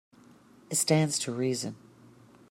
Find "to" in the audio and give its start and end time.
1.19-1.31